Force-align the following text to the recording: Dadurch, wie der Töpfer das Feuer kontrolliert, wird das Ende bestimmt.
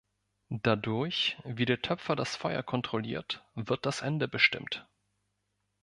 Dadurch, 0.63 1.37
wie 1.45 1.65
der 1.65 1.83
Töpfer 1.83 2.15
das 2.15 2.35
Feuer 2.35 2.63
kontrolliert, 2.63 3.45
wird 3.53 3.85
das 3.85 4.01
Ende 4.01 4.27
bestimmt. 4.27 4.87